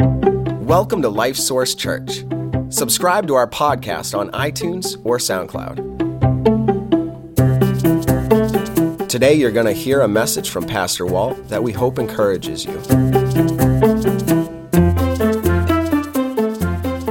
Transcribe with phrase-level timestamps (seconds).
[0.00, 2.24] Welcome to Life Source Church.
[2.68, 5.98] Subscribe to our podcast on iTunes or SoundCloud.
[9.08, 12.74] Today, you're going to hear a message from Pastor Walt that we hope encourages you.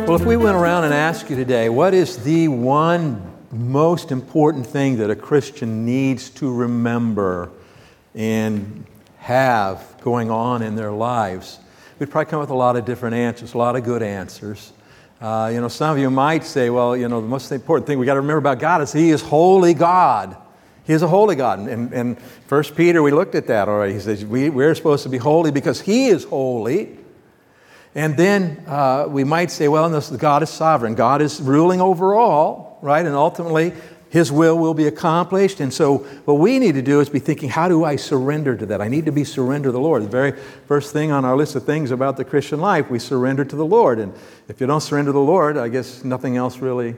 [0.05, 4.65] Well, if we went around and asked you today, what is the one most important
[4.65, 7.51] thing that a Christian needs to remember
[8.15, 8.85] and
[9.17, 11.59] have going on in their lives?
[11.99, 14.71] We'd probably come up with a lot of different answers, a lot of good answers.
[15.19, 17.97] Uh, you know, some of you might say, well, you know, the most important thing
[17.97, 20.37] we got to remember about God is He is holy God.
[20.83, 21.59] He is a holy God.
[21.59, 23.93] And, and 1 Peter, we looked at that already.
[23.93, 26.99] He says we, we're supposed to be holy because He is holy.
[27.95, 30.93] And then uh, we might say, well, this, God is sovereign.
[30.93, 33.03] God is ruling over all, right?
[33.03, 33.73] And ultimately,
[34.09, 35.59] His will will be accomplished.
[35.59, 38.65] And so, what we need to do is be thinking, how do I surrender to
[38.67, 38.81] that?
[38.81, 40.03] I need to be surrendered to the Lord.
[40.03, 40.31] The very
[40.67, 43.65] first thing on our list of things about the Christian life, we surrender to the
[43.65, 43.99] Lord.
[43.99, 44.13] And
[44.47, 46.95] if you don't surrender to the Lord, I guess nothing else really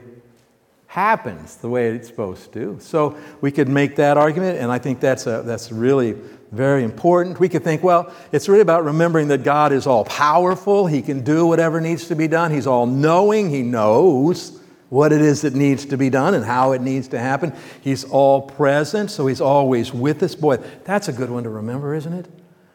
[0.86, 2.76] happens the way it's supposed to.
[2.80, 6.16] So we could make that argument, and I think that's, a, that's really
[6.52, 7.38] very important.
[7.38, 10.86] We could think, well, it's really about remembering that God is all powerful.
[10.86, 12.50] He can do whatever needs to be done.
[12.50, 13.50] He's all knowing.
[13.50, 14.59] He knows
[14.90, 17.54] what it is that needs to be done and how it needs to happen.
[17.80, 20.34] He's all present, so He's always with us.
[20.34, 22.26] Boy, that's a good one to remember, isn't it?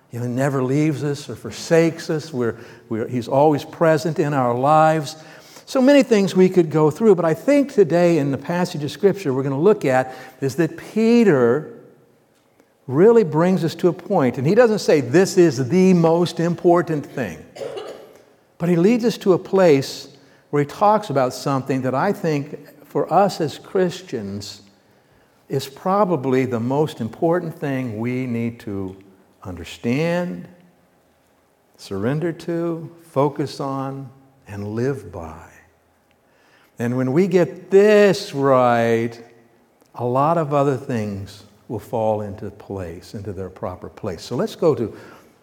[0.09, 2.33] He never leaves us or forsakes us.
[2.33, 2.57] We're,
[2.87, 5.21] we're, he's always present in our lives.
[5.65, 8.91] So many things we could go through, but I think today in the passage of
[8.91, 11.73] Scripture we're going to look at is that Peter
[12.87, 17.05] really brings us to a point, and he doesn't say this is the most important
[17.05, 17.43] thing,
[18.57, 20.14] but he leads us to a place
[20.55, 24.61] where he talks about something that I think for us as Christians
[25.49, 28.95] is probably the most important thing we need to
[29.43, 30.47] understand,
[31.75, 34.09] surrender to, focus on,
[34.47, 35.51] and live by.
[36.79, 39.21] And when we get this right,
[39.93, 44.21] a lot of other things will fall into place, into their proper place.
[44.21, 44.97] So let's go to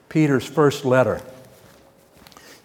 [0.08, 1.20] Peter's first letter.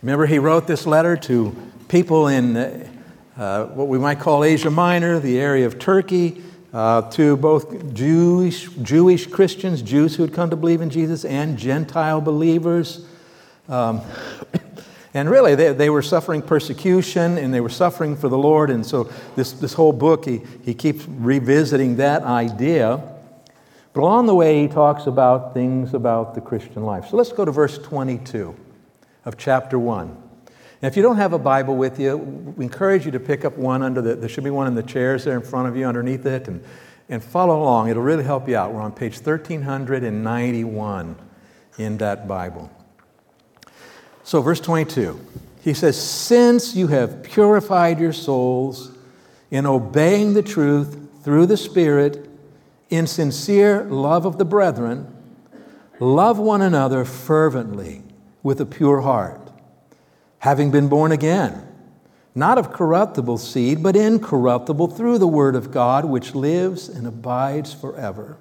[0.04, 1.56] Remember, he wrote this letter to
[1.88, 7.36] people in uh, what we might call Asia Minor, the area of Turkey, uh, to
[7.36, 13.08] both Jewish, Jewish Christians, Jews who had come to believe in Jesus, and Gentile believers.
[13.68, 14.02] Um,
[15.16, 18.70] and really, they, they were suffering persecution and they were suffering for the Lord.
[18.70, 23.02] And so, this, this whole book, he, he keeps revisiting that idea.
[23.94, 27.08] But along the way, he talks about things about the Christian life.
[27.10, 28.56] So let's go to verse 22
[29.28, 30.08] of chapter 1.
[30.08, 33.58] And if you don't have a Bible with you, we encourage you to pick up
[33.58, 35.86] one under the, there should be one in the chairs there in front of you
[35.86, 36.64] underneath it and,
[37.10, 37.90] and follow along.
[37.90, 38.72] It'll really help you out.
[38.72, 41.16] We're on page 1391
[41.78, 42.72] in that Bible.
[44.24, 45.20] So, verse 22,
[45.62, 48.92] he says, Since you have purified your souls
[49.52, 52.30] in obeying the truth through the Spirit,
[52.90, 55.14] in sincere love of the brethren,
[56.00, 58.04] love one another fervently
[58.48, 59.52] with a pure heart,
[60.40, 61.68] having been born again,
[62.34, 67.74] not of corruptible seed, but incorruptible through the word of God, which lives and abides
[67.74, 68.38] forever.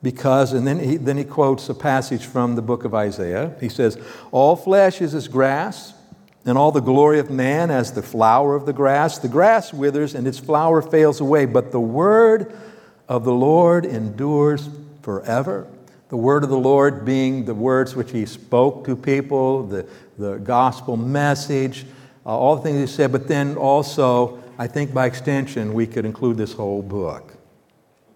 [0.00, 3.56] Because, and then he, then he quotes a passage from the book of Isaiah.
[3.60, 3.98] He says,
[4.30, 5.92] All flesh is as grass,
[6.46, 9.18] and all the glory of man as the flower of the grass.
[9.18, 12.56] The grass withers and its flower fails away, but the word
[13.08, 14.68] of the Lord endures
[15.02, 15.66] forever.
[16.14, 19.84] The word of the Lord being the words which he spoke to people, the,
[20.16, 21.86] the gospel message,
[22.24, 26.04] uh, all the things he said, but then also, I think by extension, we could
[26.04, 27.34] include this whole book.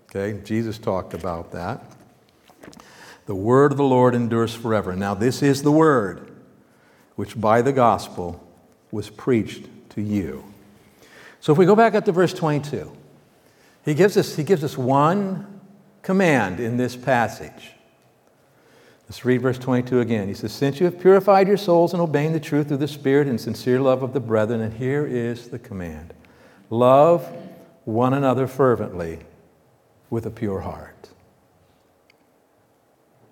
[0.05, 1.83] Okay, Jesus talked about that.
[3.27, 4.95] The word of the Lord endures forever.
[4.95, 6.31] Now, this is the word
[7.17, 8.49] which by the gospel
[8.93, 10.45] was preached to you.
[11.41, 12.93] So if we go back up to verse 22,
[13.85, 15.61] he gives us, he gives us one
[16.03, 17.73] command in this passage.
[19.09, 20.29] Let's read verse 22 again.
[20.29, 23.27] He says, Since you have purified your souls in obeying the truth through the Spirit
[23.27, 26.12] and sincere love of the brethren, and here is the command
[26.69, 27.27] love
[27.87, 29.21] one another fervently
[30.11, 31.09] with a pure heart.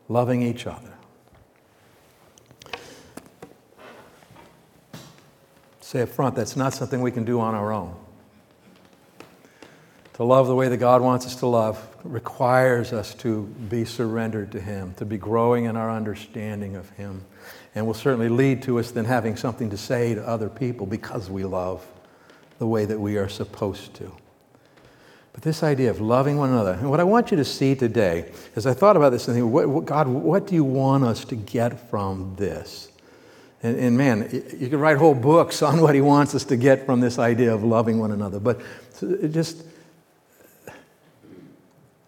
[0.08, 0.94] Loving each other.
[5.82, 7.94] Say up front, that's not something we can do on our own.
[10.16, 14.50] To love the way that God wants us to love requires us to be surrendered
[14.52, 17.22] to Him, to be growing in our understanding of Him,
[17.74, 21.28] and will certainly lead to us then having something to say to other people because
[21.28, 21.86] we love
[22.58, 24.10] the way that we are supposed to.
[25.34, 28.32] But this idea of loving one another, and what I want you to see today,
[28.56, 31.26] as I thought about this and think, what, what, God, what do you want us
[31.26, 32.90] to get from this?
[33.62, 36.86] And, and, man, you could write whole books on what he wants us to get
[36.86, 38.40] from this idea of loving one another.
[38.40, 38.62] But
[39.30, 39.62] just,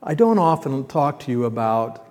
[0.08, 2.08] I don't often talk to you about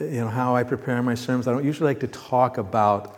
[0.00, 1.46] you know, how I prepare my sermons.
[1.46, 3.16] I don't usually like to talk about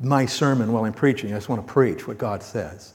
[0.00, 1.32] my sermon while I'm preaching.
[1.32, 2.94] I just want to preach what God says.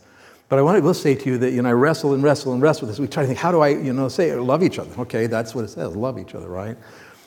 [0.50, 2.62] But I want to say to you that you know I wrestle and wrestle and
[2.62, 3.00] wrestle with this.
[3.00, 4.92] We try to think, how do I you know say love each other?
[5.04, 6.75] Okay, that's what it says, love each other, right?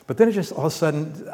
[0.07, 1.27] But then it just all of a sudden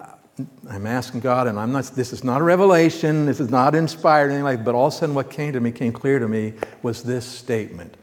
[0.71, 4.27] I'm asking God, and I'm not, this is not a revelation, this is not inspired,
[4.27, 6.53] anything like but all of a sudden what came to me, came clear to me,
[6.81, 7.97] was this statement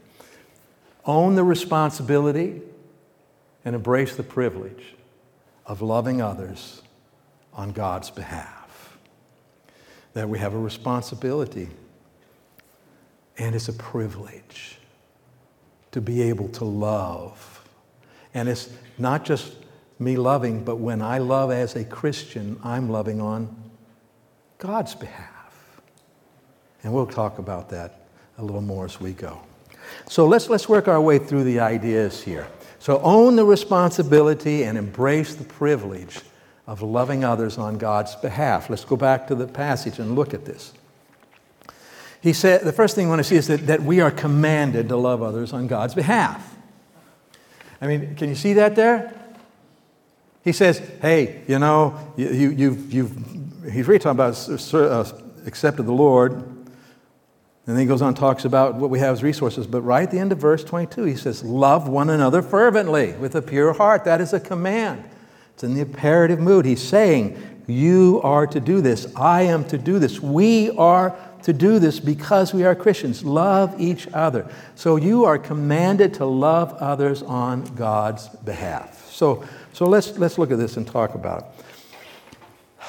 [1.06, 2.60] Own the responsibility
[3.64, 4.94] and embrace the privilege
[5.66, 6.82] of loving others
[7.52, 8.98] on God's behalf.
[10.14, 11.68] That we have a responsibility
[13.38, 14.78] and it's a privilege
[15.92, 17.68] to be able to love.
[18.34, 18.68] And it's
[18.98, 19.54] not just
[19.98, 23.54] me loving, but when I love as a Christian, I'm loving on
[24.58, 25.80] God's behalf.
[26.82, 28.06] And we'll talk about that
[28.38, 29.40] a little more as we go.
[30.08, 32.46] So let's, let's work our way through the ideas here.
[32.80, 36.18] So own the responsibility and embrace the privilege
[36.66, 38.70] of loving others on God's behalf.
[38.70, 40.72] Let's go back to the passage and look at this.
[42.22, 44.88] He said, the first thing I want to see is that, that we are commanded
[44.88, 46.56] to love others on God's behalf.
[47.80, 49.12] I mean, can you see that there?
[50.42, 55.04] He says, hey, you know, you, you, you've, you've, he's really talking about uh,
[55.46, 56.59] accepted the Lord.
[57.70, 59.68] And then he goes on and talks about what we have as resources.
[59.68, 63.36] But right at the end of verse 22, he says, Love one another fervently with
[63.36, 64.04] a pure heart.
[64.04, 65.04] That is a command.
[65.54, 66.64] It's in the imperative mood.
[66.64, 69.06] He's saying, You are to do this.
[69.14, 70.18] I am to do this.
[70.18, 73.24] We are to do this because we are Christians.
[73.24, 74.50] Love each other.
[74.74, 79.08] So you are commanded to love others on God's behalf.
[79.10, 82.84] So so let's, let's look at this and talk about it.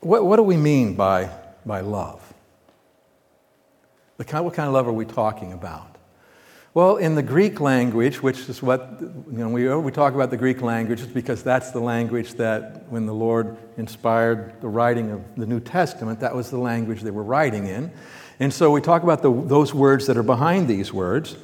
[0.00, 1.30] What, what do we mean by,
[1.64, 2.29] by love?
[4.20, 5.96] The kind, what kind of love are we talking about?
[6.74, 10.36] Well, in the Greek language, which is what, you know, we, we talk about the
[10.36, 15.46] Greek language because that's the language that when the Lord inspired the writing of the
[15.46, 17.90] New Testament, that was the language they were writing in.
[18.40, 21.38] And so we talk about the, those words that are behind these words.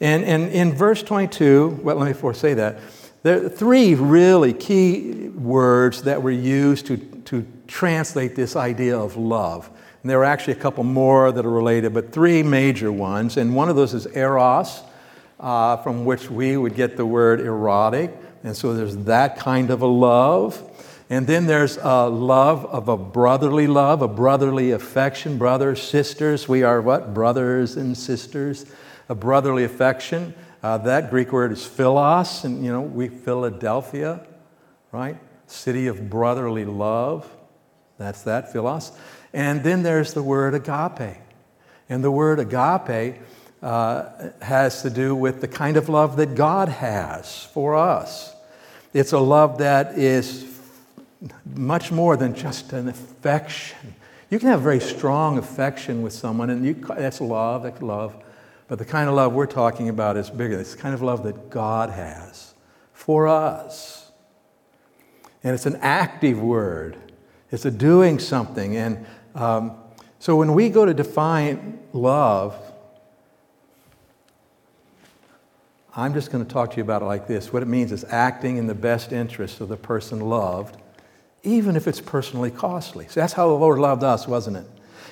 [0.00, 2.78] And, and in verse 22, well, let me before say that,
[3.24, 9.18] there are three really key words that were used to, to translate this idea of
[9.18, 9.68] love.
[10.02, 13.36] And there are actually a couple more that are related, but three major ones.
[13.36, 14.82] And one of those is eros,
[15.38, 18.12] uh, from which we would get the word erotic.
[18.42, 20.60] And so there's that kind of a love.
[21.08, 25.38] And then there's a love of a brotherly love, a brotherly affection.
[25.38, 27.14] Brothers, sisters, we are what?
[27.14, 28.66] Brothers and sisters.
[29.08, 30.34] A brotherly affection.
[30.62, 34.24] Uh, that Greek word is philos, and you know, we Philadelphia,
[34.92, 35.16] right?
[35.46, 37.28] City of brotherly love.
[37.98, 38.92] That's that, philos.
[39.32, 41.16] And then there's the word agape.
[41.88, 43.20] And the word agape
[43.62, 48.34] uh, has to do with the kind of love that God has for us.
[48.92, 50.44] It's a love that is
[51.54, 53.94] much more than just an affection.
[54.30, 58.14] You can have very strong affection with someone, and you, that's love, that's love.
[58.68, 60.58] But the kind of love we're talking about is bigger.
[60.58, 62.54] It's the kind of love that God has
[62.92, 64.10] for us.
[65.44, 66.96] And it's an active word,
[67.50, 68.76] it's a doing something.
[68.76, 69.76] And um,
[70.18, 72.56] so when we go to define love,
[75.94, 77.52] I'm just going to talk to you about it like this.
[77.52, 80.76] What it means is acting in the best interest of the person loved,
[81.42, 83.08] even if it's personally costly.
[83.08, 84.66] So that's how the Lord loved us, wasn't it?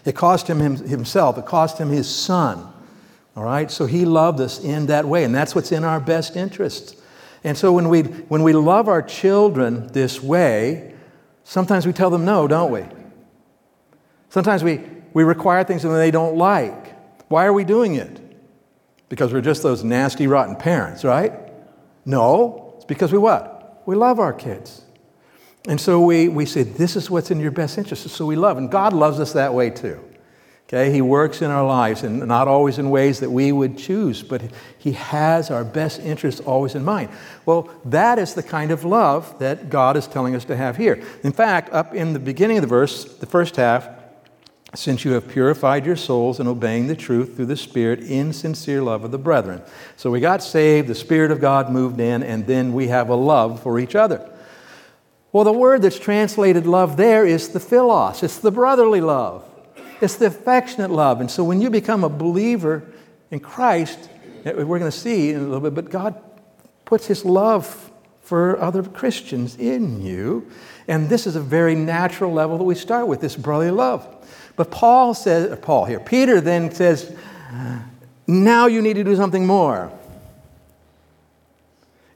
[0.04, 2.72] It cost him himself, it cost him his son.
[3.36, 3.70] All right?
[3.70, 6.96] So he loved us in that way, and that's what's in our best interests.
[7.44, 10.94] And so when we, when we love our children this way,
[11.44, 12.84] sometimes we tell them no, don't we?
[14.30, 14.80] Sometimes we,
[15.12, 16.96] we require things that they don't like.
[17.28, 18.18] Why are we doing it?
[19.08, 21.32] Because we're just those nasty, rotten parents, right?
[22.04, 23.82] No, it's because we what?
[23.86, 24.82] We love our kids.
[25.68, 28.08] And so we, we say, this is what's in your best interest.
[28.08, 28.56] So we love.
[28.56, 30.02] And God loves us that way too.
[30.68, 34.22] Okay, he works in our lives and not always in ways that we would choose,
[34.22, 34.40] but
[34.78, 37.10] he has our best interests always in mind.
[37.44, 41.02] Well, that is the kind of love that God is telling us to have here.
[41.24, 43.88] In fact, up in the beginning of the verse, the first half,
[44.74, 48.82] since you have purified your souls in obeying the truth through the Spirit in sincere
[48.82, 49.62] love of the brethren.
[49.96, 53.14] So we got saved, the Spirit of God moved in, and then we have a
[53.14, 54.28] love for each other.
[55.32, 59.44] Well, the word that's translated love there is the philos, it's the brotherly love.
[60.00, 61.20] It's the affectionate love.
[61.20, 62.84] And so when you become a believer
[63.30, 64.08] in Christ,
[64.44, 66.20] eh, we're going to see in a little bit, but God
[66.84, 67.90] puts His love
[68.22, 70.50] for other Christians in you.
[70.88, 74.06] And this is a very natural level that we start with, this brotherly love.
[74.60, 77.16] But Paul says, Paul here, Peter then says,
[78.26, 79.90] now you need to do something more.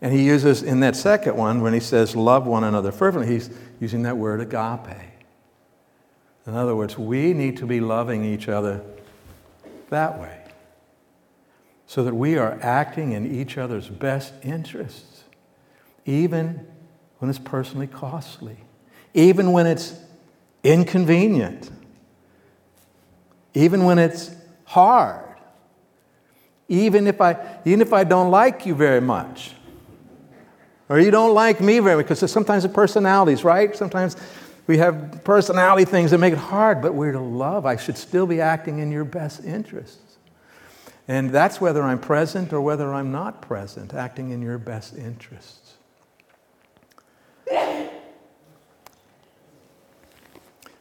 [0.02, 3.48] And he uses in that second one, when he says, love one another fervently, he's
[3.80, 4.94] using that word agape.
[6.46, 8.82] In other words, we need to be loving each other
[9.88, 10.44] that way
[11.86, 15.24] so that we are acting in each other's best interests,
[16.04, 16.66] even
[17.20, 18.58] when it's personally costly,
[19.14, 19.98] even when it's
[20.62, 21.70] inconvenient,
[23.54, 24.30] even when it's
[24.64, 25.25] hard,
[26.68, 29.52] even if I, even if I don't like you very much.
[30.88, 33.75] Or you don't like me very much, because sometimes the personalities, right?
[33.75, 34.16] Sometimes
[34.66, 37.64] we have personality things that make it hard, but we're to love.
[37.64, 40.18] I should still be acting in your best interests.
[41.06, 45.75] And that's whether I'm present or whether I'm not present, acting in your best interests.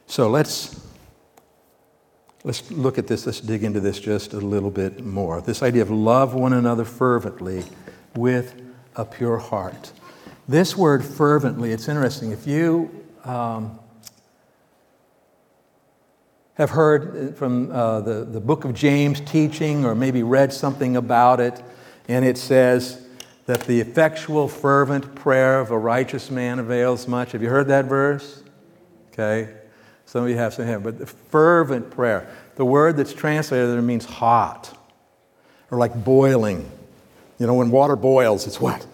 [0.07, 0.82] So let's,
[2.43, 5.41] let's look at this, let's dig into this just a little bit more.
[5.41, 7.63] This idea of love one another fervently
[8.15, 8.61] with
[8.95, 9.91] a pure heart.
[10.47, 12.31] This word fervently, it's interesting.
[12.31, 12.91] If you
[13.23, 13.79] um,
[16.55, 21.39] have heard from uh, the, the book of James teaching or maybe read something about
[21.39, 21.63] it,
[22.09, 23.07] and it says
[23.45, 27.31] that the effectual, fervent prayer of a righteous man avails much.
[27.31, 28.43] Have you heard that verse?
[29.11, 29.62] Okay.
[30.13, 30.83] Some of you have, some have.
[30.83, 34.71] But fervent prayer, the word that's translated there means hot
[35.71, 36.69] or like boiling.
[37.39, 38.85] You know, when water boils, it's what?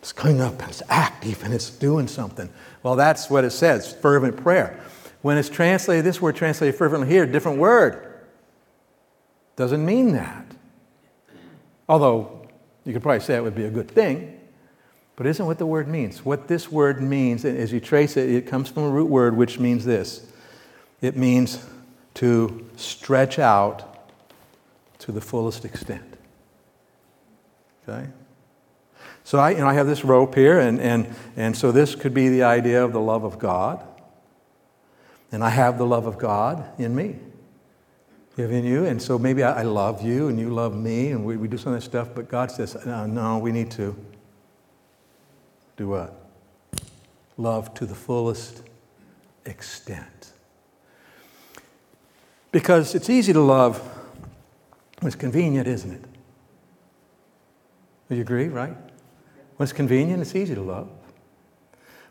[0.00, 2.48] It's coming up and it's active and it's doing something.
[2.82, 4.80] Well, that's what it says fervent prayer.
[5.22, 8.24] When it's translated, this word translated fervently here, different word.
[9.54, 10.44] Doesn't mean that.
[11.88, 12.48] Although
[12.84, 14.40] you could probably say it would be a good thing,
[15.14, 16.24] but isn't what the word means.
[16.24, 19.60] What this word means, as you trace it, it comes from a root word which
[19.60, 20.32] means this
[21.04, 21.64] it means
[22.14, 24.08] to stretch out
[25.00, 26.16] to the fullest extent.
[27.86, 28.08] Okay?
[29.22, 32.14] So I, you know, I have this rope here, and, and, and so this could
[32.14, 33.84] be the idea of the love of God.
[35.30, 37.16] And I have the love of God in me,
[38.36, 38.86] have in you.
[38.86, 41.58] And so maybe I, I love you and you love me, and we, we do
[41.58, 43.94] some of that stuff, but God says, no, no, we need to
[45.76, 46.14] do what?
[47.36, 48.62] Love to the fullest
[49.44, 50.33] extent.
[52.54, 53.80] Because it's easy to love
[55.00, 56.04] when it's convenient, isn't it?
[58.08, 58.76] Do you agree, right?
[59.56, 60.88] When it's convenient, it's easy to love.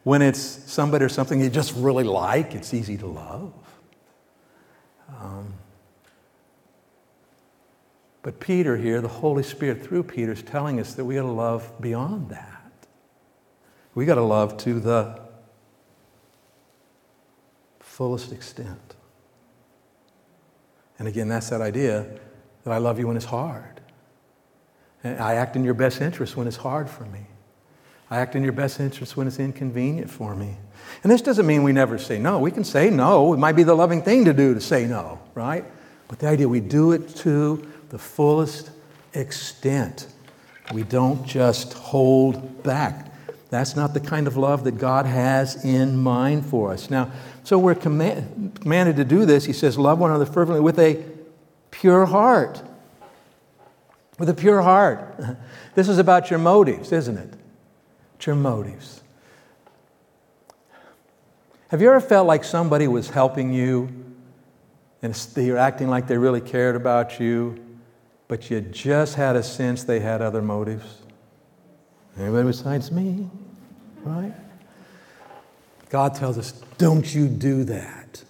[0.04, 3.54] When it's somebody or something you just really like, it's easy to love.
[5.18, 5.54] Um,
[8.22, 11.32] but Peter here, the Holy Spirit through Peter, is telling us that we got to
[11.32, 12.74] love beyond that.
[13.96, 15.22] We got to love to the
[17.80, 18.96] fullest extent.
[21.00, 22.06] And again, that's that idea
[22.64, 23.82] that I love you when it's hard.
[25.04, 27.26] And I act in your best interest when it's hard for me.
[28.10, 30.56] I act in your best interest when it's inconvenient for me.
[31.02, 32.40] And this doesn't mean we never say no.
[32.40, 33.34] We can say no.
[33.34, 35.66] It might be the loving thing to do to say no, right?
[36.08, 38.70] But the idea we do it to the fullest
[39.14, 40.08] extent.
[40.74, 43.12] We don't just hold back.
[43.50, 46.90] That's not the kind of love that God has in mind for us.
[46.90, 47.12] Now,
[47.44, 49.46] so we're command, commanded to do this.
[49.46, 51.04] He says, Love one another fervently with a
[51.72, 52.62] pure heart.
[54.18, 55.20] With a pure heart.
[55.76, 57.34] This is about your motives, isn't it?
[58.18, 59.02] It's your motives.
[61.70, 63.90] Have you ever felt like somebody was helping you
[65.02, 67.60] and you're acting like they really cared about you,
[68.28, 71.02] but you just had a sense they had other motives?
[72.20, 73.28] Anybody besides me?
[74.04, 74.34] Right?
[75.94, 78.24] God tells us, don't you do that.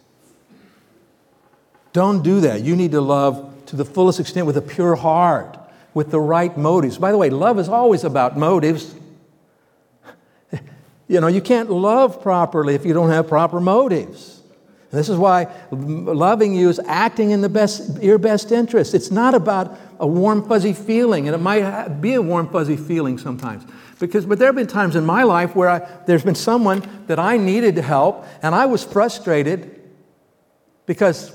[1.94, 2.60] Don't do that.
[2.60, 5.58] You need to love to the fullest extent with a pure heart,
[5.94, 6.98] with the right motives.
[6.98, 8.94] By the way, love is always about motives.
[11.08, 14.42] You know, you can't love properly if you don't have proper motives.
[14.90, 18.94] This is why loving you is acting in the best, your best interest.
[18.94, 23.18] It's not about a warm, fuzzy feeling, and it might be a warm, fuzzy feeling
[23.18, 23.64] sometimes.
[24.00, 27.20] Because, but there have been times in my life where I, there's been someone that
[27.20, 29.80] I needed to help, and I was frustrated
[30.86, 31.32] because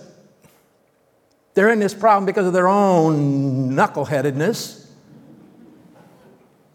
[1.54, 4.86] they're in this problem because of their own knuckleheadedness,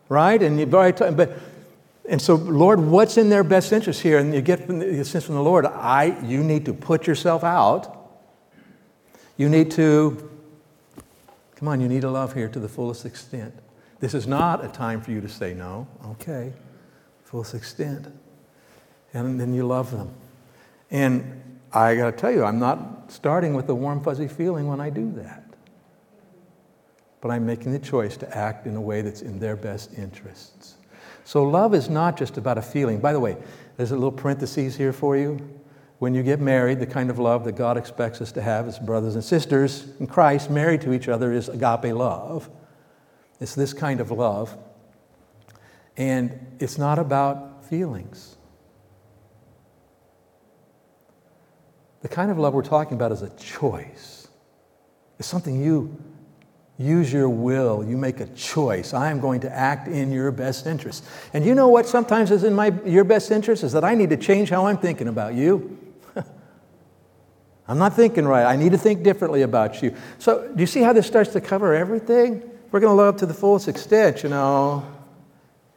[0.09, 0.41] right?
[0.41, 1.37] And you, but
[2.09, 4.17] and so, Lord, what's in their best interest here?
[4.17, 7.99] And you get the sense from the Lord, I, you need to put yourself out.
[9.37, 10.32] You need to,
[11.63, 13.53] come on, you need to love here to the fullest extent.
[14.01, 15.87] This is not a time for you to say no.
[16.07, 16.51] Okay,
[17.23, 18.07] fullest extent.
[19.13, 20.13] and then you love them.
[20.91, 21.41] And
[21.71, 24.89] I got to tell you, I'm not starting with a warm, fuzzy feeling when I
[24.89, 25.45] do that.
[27.21, 30.75] But I'm making the choice to act in a way that's in their best interests.
[31.23, 32.99] So, love is not just about a feeling.
[32.99, 33.37] By the way,
[33.77, 35.39] there's a little parenthesis here for you.
[36.03, 38.77] When you get married, the kind of love that God expects us to have as
[38.77, 42.49] brothers and sisters in Christ, married to each other, is agape love.
[43.39, 44.57] It's this kind of love.
[45.95, 48.35] And it's not about feelings.
[52.01, 54.27] The kind of love we're talking about is a choice.
[55.19, 56.03] It's something you
[56.77, 58.93] use your will, you make a choice.
[58.93, 61.05] I am going to act in your best interest.
[61.33, 64.09] And you know what sometimes is in my your best interest is that I need
[64.09, 65.79] to change how I'm thinking about you.
[67.73, 68.45] I'm not thinking right.
[68.45, 69.95] I need to think differently about you.
[70.19, 72.43] So, do you see how this starts to cover everything?
[72.71, 74.85] We're going to love to the fullest extent, you know.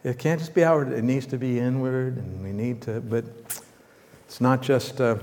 [0.04, 3.24] It can't just be outward, it needs to be inward, and we need to, but
[4.26, 5.00] it's not just.
[5.00, 5.18] Uh,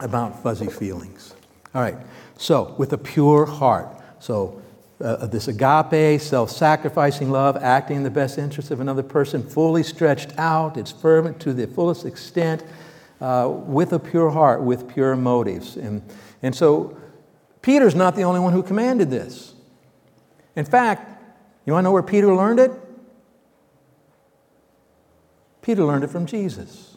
[0.00, 1.34] about fuzzy feelings.
[1.74, 1.96] All right,
[2.36, 3.88] so with a pure heart.
[4.18, 4.60] So,
[5.00, 9.82] uh, this agape, self sacrificing love, acting in the best interest of another person, fully
[9.82, 12.62] stretched out, it's fervent to the fullest extent,
[13.20, 15.76] uh, with a pure heart, with pure motives.
[15.76, 16.02] And,
[16.42, 16.96] and so,
[17.62, 19.54] Peter's not the only one who commanded this.
[20.56, 21.22] In fact,
[21.66, 22.72] you want to know where Peter learned it?
[25.62, 26.96] Peter learned it from Jesus.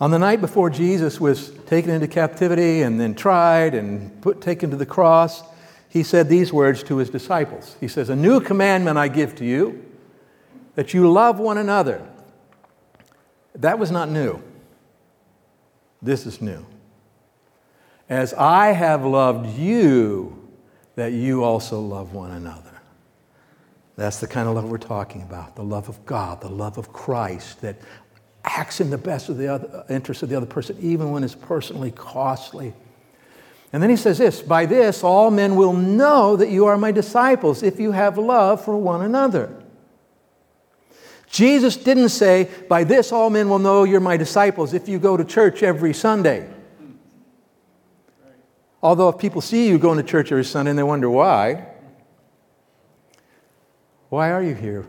[0.00, 4.70] On the night before Jesus was taken into captivity and then tried and put, taken
[4.70, 5.42] to the cross,
[5.88, 7.76] he said these words to his disciples.
[7.78, 9.84] He says, A new commandment I give to you,
[10.74, 12.08] that you love one another.
[13.54, 14.42] That was not new.
[16.02, 16.66] This is new.
[18.08, 20.38] As I have loved you,
[20.96, 22.70] that you also love one another.
[23.96, 26.92] That's the kind of love we're talking about the love of God, the love of
[26.92, 27.76] Christ, that
[28.44, 31.34] acts in the best of the other, interest of the other person, even when it's
[31.34, 32.74] personally costly.
[33.72, 36.90] And then he says this By this, all men will know that you are my
[36.90, 39.61] disciples if you have love for one another.
[41.32, 45.16] Jesus didn't say, By this, all men will know you're my disciples if you go
[45.16, 46.46] to church every Sunday.
[48.82, 51.66] Although, if people see you going to church every Sunday and they wonder why,
[54.10, 54.86] why are you here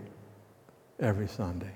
[1.00, 1.72] every Sunday?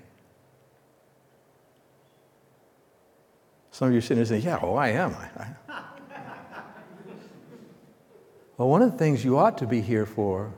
[3.70, 5.16] Some of you are sitting there saying, Yeah, well, I am.
[8.58, 10.52] well, one of the things you ought to be here for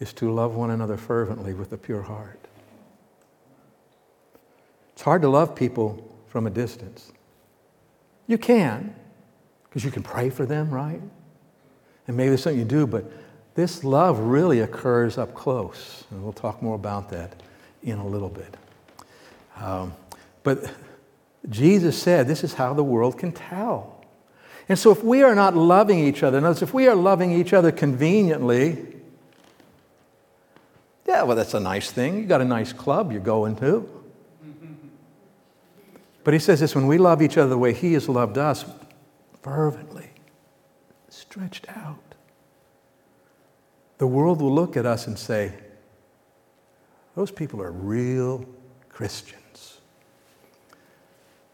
[0.00, 2.37] is to love one another fervently with a pure heart.
[4.98, 7.12] It's hard to love people from a distance.
[8.26, 8.96] You can,
[9.62, 11.00] because you can pray for them, right?
[12.08, 13.04] And maybe there's something you do, but
[13.54, 16.02] this love really occurs up close.
[16.10, 17.40] And we'll talk more about that
[17.84, 18.56] in a little bit.
[19.60, 19.94] Um,
[20.42, 20.68] but
[21.48, 24.04] Jesus said this is how the world can tell.
[24.68, 27.52] And so if we are not loving each other, words, if we are loving each
[27.52, 28.84] other conveniently,
[31.06, 32.18] yeah, well, that's a nice thing.
[32.18, 33.97] You got a nice club you're going to.
[36.28, 38.66] But he says this when we love each other the way he has loved us,
[39.40, 40.10] fervently,
[41.08, 42.16] stretched out,
[43.96, 45.54] the world will look at us and say,
[47.16, 48.44] those people are real
[48.90, 49.80] Christians.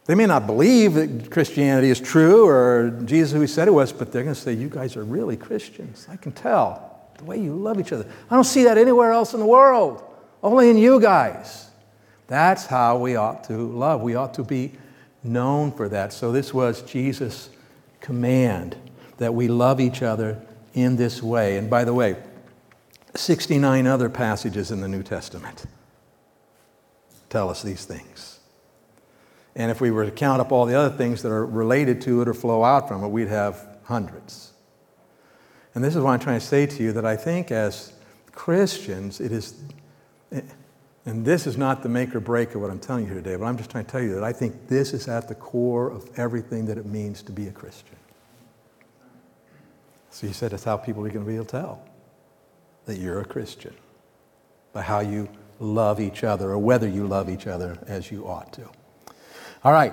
[0.06, 3.92] They may not believe that Christianity is true or Jesus who he said it was,
[3.92, 6.08] but they're going to say, You guys are really Christians.
[6.10, 8.10] I can tell the way you love each other.
[8.28, 10.02] I don't see that anywhere else in the world,
[10.42, 11.70] only in you guys.
[12.26, 14.00] That's how we ought to love.
[14.00, 14.72] We ought to be
[15.22, 16.12] known for that.
[16.12, 17.50] So, this was Jesus'
[18.00, 18.76] command
[19.18, 20.40] that we love each other
[20.74, 21.56] in this way.
[21.56, 22.16] And by the way,
[23.14, 25.66] 69 other passages in the New Testament
[27.30, 28.40] tell us these things.
[29.56, 32.22] And if we were to count up all the other things that are related to
[32.22, 34.52] it or flow out from it, we'd have hundreds.
[35.74, 37.92] And this is what I'm trying to say to you that I think as
[38.32, 39.54] Christians, it is,
[41.06, 43.44] and this is not the make or break of what I'm telling you today, but
[43.44, 46.08] I'm just trying to tell you that I think this is at the core of
[46.18, 47.96] everything that it means to be a Christian.
[50.10, 51.82] So he said that's how people are going to be able to tell
[52.86, 53.74] that you're a Christian
[54.72, 58.52] by how you love each other or whether you love each other as you ought
[58.54, 58.68] to.
[59.62, 59.92] All right.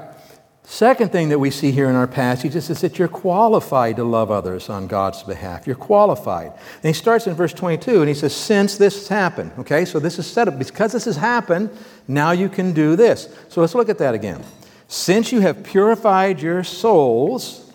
[0.63, 4.29] Second thing that we see here in our passage is, that you're qualified to love
[4.29, 5.65] others on God's behalf.
[5.65, 6.51] You're qualified.
[6.51, 9.51] And he starts in verse 22 and he says, Since this has happened.
[9.59, 10.59] Okay, so this is set up.
[10.59, 11.71] Because this has happened,
[12.07, 13.27] now you can do this.
[13.49, 14.43] So let's look at that again.
[14.87, 17.71] Since you have purified your souls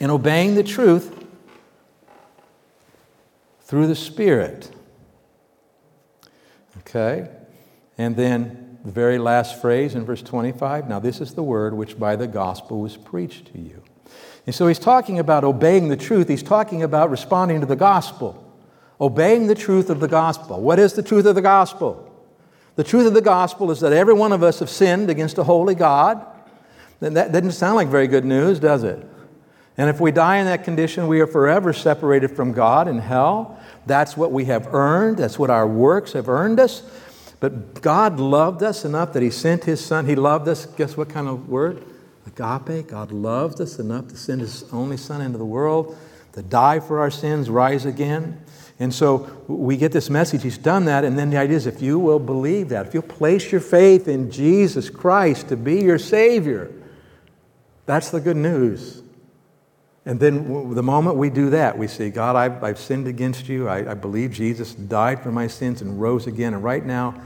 [0.00, 1.24] in obeying the truth
[3.62, 4.70] through the Spirit.
[6.78, 7.28] Okay?
[7.98, 11.98] And then the very last phrase in verse 25 now, this is the word which
[11.98, 13.82] by the gospel was preached to you.
[14.46, 16.28] And so he's talking about obeying the truth.
[16.28, 18.42] He's talking about responding to the gospel,
[19.00, 20.60] obeying the truth of the gospel.
[20.60, 22.04] What is the truth of the gospel?
[22.76, 25.44] The truth of the gospel is that every one of us have sinned against a
[25.44, 26.24] holy God.
[27.00, 29.04] That doesn't sound like very good news, does it?
[29.76, 33.60] And if we die in that condition, we are forever separated from God in hell.
[33.86, 36.82] That's what we have earned, that's what our works have earned us.
[37.40, 40.06] But God loved us enough that He sent His Son.
[40.06, 41.84] He loved us, guess what kind of word?
[42.26, 42.88] Agape.
[42.88, 45.96] God loved us enough to send His only Son into the world
[46.38, 48.40] to die for our sins, rise again.
[48.78, 51.04] And so we get this message, He's done that.
[51.04, 54.06] And then the idea is if you will believe that, if you'll place your faith
[54.06, 56.70] in Jesus Christ to be your Savior,
[57.86, 59.02] that's the good news.
[60.08, 63.68] And then the moment we do that, we say, God, I've, I've sinned against you.
[63.68, 66.54] I, I, believe Jesus died for my sins and rose again.
[66.54, 67.20] And right now,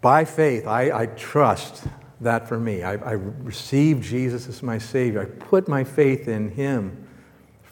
[0.00, 1.82] by faith, I, I trust
[2.20, 2.84] that for me.
[2.84, 5.20] I, I receive Jesus as my Savior.
[5.22, 7.08] I put my faith in Him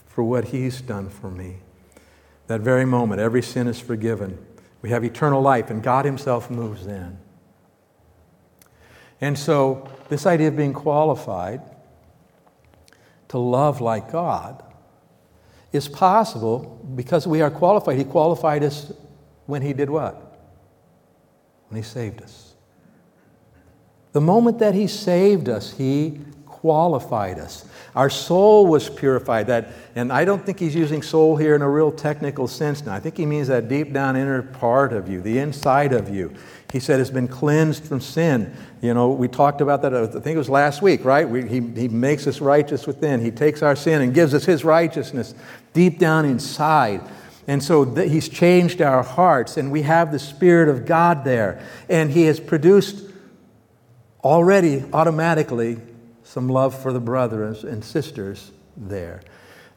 [0.09, 1.59] for what He's done for me.
[2.49, 4.37] That very moment, every sin is forgiven.
[4.81, 7.19] We have eternal life, and God Himself moves in.
[9.21, 11.63] And so, this idea of being qualified
[13.33, 14.63] to love like God
[15.73, 17.97] is possible because we are qualified.
[17.97, 18.93] He qualified us
[19.47, 20.39] when He did what?
[21.69, 22.55] When He saved us.
[24.13, 26.21] The moment that He saved us, He
[26.63, 27.65] qualified us.
[27.97, 29.49] Our soul was purified.
[29.49, 32.95] That, and I don't think he's using soul here in a real technical sense now.
[32.95, 36.33] I think he means that deep down inner part of you, the inside of you.
[36.73, 38.55] He said has been cleansed from sin.
[38.81, 41.29] You know, we talked about that, uh, I think it was last week, right?
[41.29, 43.21] We, he, he makes us righteous within.
[43.21, 45.35] He takes our sin and gives us his righteousness
[45.73, 47.01] deep down inside.
[47.49, 51.61] And so th- he's changed our hearts, and we have the Spirit of God there.
[51.89, 53.11] And he has produced
[54.23, 55.79] already automatically
[56.33, 59.21] some love for the brothers and sisters there.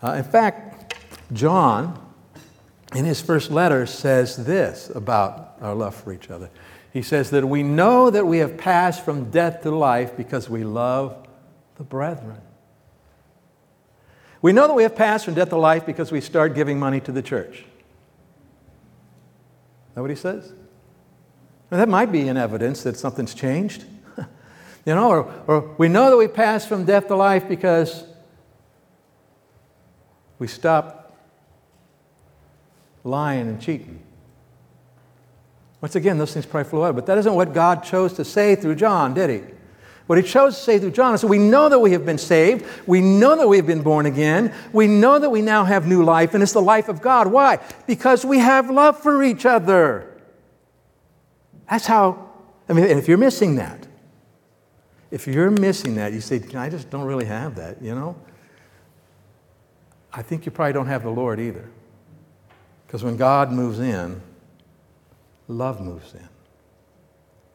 [0.02, 0.96] Uh, in fact,
[1.34, 2.02] John,
[2.96, 6.50] in his first letter, says this about our love for each other.
[6.94, 10.64] He says that we know that we have passed from death to life because we
[10.64, 11.28] love
[11.76, 12.40] the brethren.
[14.42, 17.02] We know that we have passed from death to life because we start giving money
[17.02, 17.58] to the church.
[17.58, 17.66] Is
[19.96, 20.54] that what he says?
[21.70, 23.84] Well, that might be an evidence that something's changed.
[24.86, 28.04] You know, or, or we know that we passed from death to life because
[30.38, 31.14] we stopped
[33.04, 34.02] lying and cheating.
[35.82, 38.56] Once again, those things probably flow out, but that isn't what God chose to say
[38.56, 39.54] through John, did he?
[40.08, 42.20] What he chose to say through John is so we know that we have been
[42.20, 42.66] saved.
[42.86, 44.54] We know that we have been born again.
[44.72, 47.28] We know that we now have new life, and it's the life of God.
[47.28, 47.60] Why?
[47.88, 50.12] Because we have love for each other.
[51.70, 52.30] That's how,
[52.70, 53.88] I mean, if you're missing that,
[55.16, 58.18] if you're missing that, you say, I just don't really have that, you know?
[60.12, 61.70] I think you probably don't have the Lord either.
[62.86, 64.22] Because when God moves in,
[65.48, 66.20] love moves in.
[66.20, 66.28] In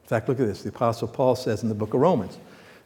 [0.06, 0.62] fact, look at this.
[0.62, 2.38] The Apostle Paul says in the book of Romans,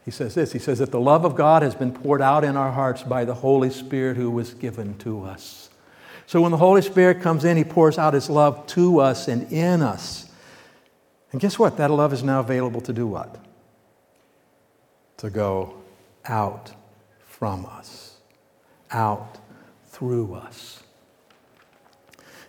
[0.03, 2.57] he says this He says that the love of God has been poured out in
[2.57, 5.69] our hearts by the Holy Spirit who was given to us.
[6.27, 9.49] So when the Holy Spirit comes in, he pours out his love to us and
[9.53, 10.29] in us.
[11.31, 11.77] And guess what?
[11.77, 13.39] That love is now available to do what?
[15.17, 15.75] To go
[16.25, 16.71] out
[17.25, 18.17] from us,
[18.91, 19.37] out
[19.87, 20.83] through us.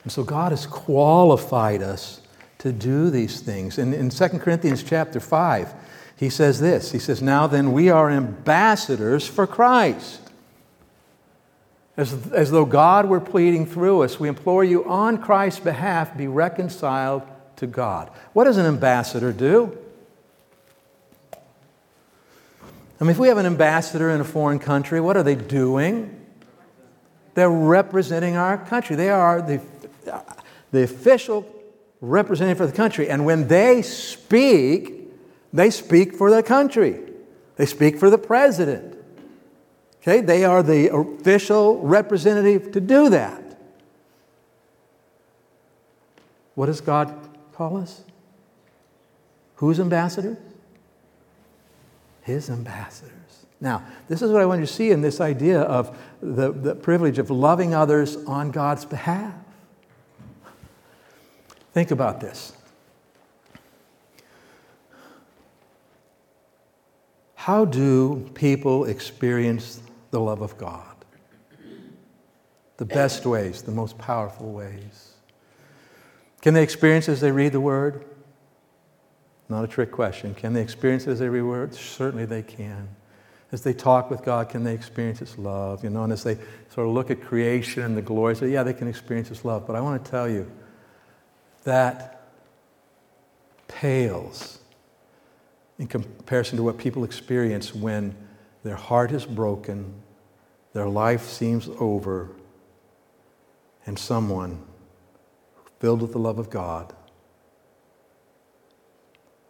[0.03, 2.21] And so God has qualified us
[2.59, 3.79] to do these things.
[3.79, 5.75] And in 2 Corinthians chapter 5,
[6.17, 10.21] he says this He says, Now then, we are ambassadors for Christ.
[11.97, 16.29] As, as though God were pleading through us, we implore you on Christ's behalf, be
[16.29, 17.23] reconciled
[17.57, 18.11] to God.
[18.35, 19.79] What does an ambassador do?
[23.01, 26.25] I mean, if we have an ambassador in a foreign country, what are they doing?
[27.35, 28.97] They're representing our country.
[28.97, 29.61] They are the,
[30.73, 31.47] the official
[32.01, 33.11] representative for the country.
[33.11, 35.13] And when they speak,
[35.53, 37.01] they speak for the country,
[37.57, 38.95] they speak for the president.
[40.01, 43.43] Okay, they are the official representative to do that.
[46.55, 47.13] What does God
[47.53, 48.03] call us?
[49.57, 50.39] Whose ambassadors?
[52.27, 53.47] His ambassadors.
[53.61, 56.75] Now, this is what I want you to see in this idea of the, the
[56.75, 59.33] privilege of loving others on God's behalf.
[61.73, 62.53] Think about this.
[67.37, 70.97] How do people experience the love of God?
[72.79, 75.13] The best ways, the most powerful ways.
[76.43, 78.05] Can they experience as they read the Word?
[79.49, 80.35] Not a trick question.
[80.35, 81.75] Can they experience it as they reward?
[81.75, 82.89] Certainly they can.
[83.53, 85.85] As they talk with God, can they experience His love?
[85.85, 86.35] You know, and as they
[86.71, 89.67] sort of look at creation and the glory, say, yeah, they can experience His love.
[89.67, 90.51] But I want to tell you
[91.63, 92.29] that
[93.69, 94.59] pales
[95.79, 98.17] in comparison to what people experience when
[98.65, 99.95] their heart is broken,
[100.73, 102.31] their life seems over,
[103.85, 104.65] and someone
[105.79, 106.93] filled with the love of God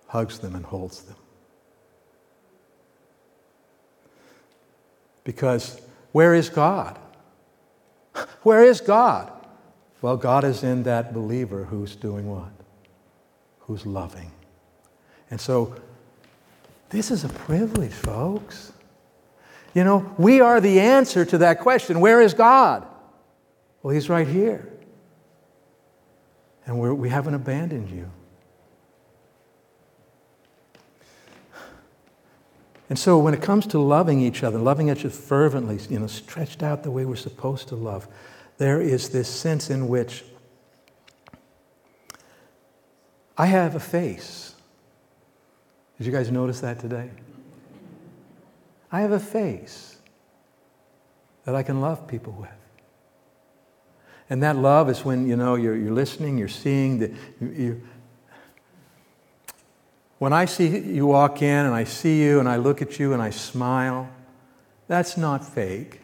[0.07, 1.17] hugs them and holds them.
[5.25, 5.81] Because
[6.13, 6.99] where is God?
[8.43, 9.31] Where is God?
[10.01, 12.53] Well, God is in that believer who's doing what?
[13.61, 14.31] Who's loving.
[15.31, 15.75] And so,
[16.91, 18.73] this is a privilege, folks.
[19.75, 22.87] You know, we are the answer to that question where is God?
[23.83, 24.73] Well, He's right here.
[26.65, 28.11] And we haven't abandoned you.
[32.89, 36.07] And so when it comes to loving each other, loving each other fervently, you know,
[36.07, 38.07] stretched out the way we're supposed to love,
[38.59, 40.25] there is this sense in which
[43.37, 44.55] I have a face.
[45.99, 47.11] Did you guys notice that today?
[48.93, 49.99] I have a face
[51.45, 52.51] that I can love people with.
[54.29, 57.81] And that love is when, you know, you're, you're listening, you're seeing, the, you,
[60.19, 63.13] when I see you walk in and I see you and I look at you
[63.13, 64.09] and I smile,
[64.89, 66.01] that's not fake.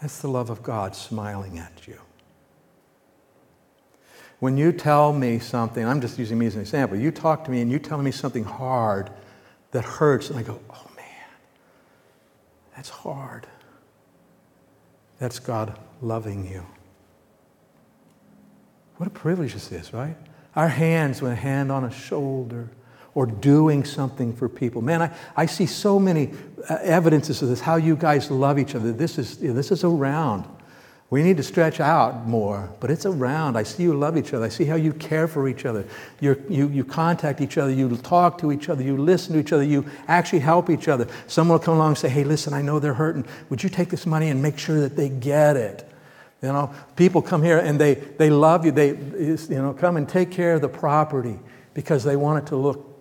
[0.00, 1.98] That's the love of God smiling at you.
[4.40, 7.50] When you tell me something, I'm just using me as an example, you talk to
[7.50, 9.10] me and you tell me something hard
[9.70, 11.28] that hurts, and I go, oh man,
[12.76, 13.46] that's hard.
[15.18, 16.66] That's God loving you.
[18.96, 20.16] What a privilege this is, right?
[20.54, 22.68] Our hands with a hand on a shoulder
[23.14, 24.82] or doing something for people.
[24.82, 26.32] Man, I, I see so many
[26.68, 28.92] uh, evidences of this, how you guys love each other.
[28.92, 30.44] This is, this is around.
[31.10, 33.56] We need to stretch out more, but it's around.
[33.56, 34.46] I see you love each other.
[34.46, 35.86] I see how you care for each other.
[36.20, 37.70] You're, you you contact each other.
[37.70, 38.82] You talk to each other.
[38.82, 39.62] You listen to each other.
[39.62, 41.06] You actually help each other.
[41.28, 43.26] Someone will come along and say, hey, listen, I know they're hurting.
[43.48, 45.88] Would you take this money and make sure that they get it?
[46.42, 48.72] You know, people come here and they, they love you.
[48.72, 51.38] They you know, come and take care of the property
[51.74, 52.93] because they want it to look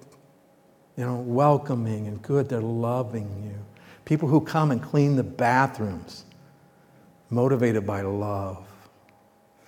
[0.98, 2.50] you know, welcoming and good.
[2.50, 3.60] They're loving you.
[4.06, 6.26] People who come and clean the bathrooms,
[7.30, 8.66] motivated by love.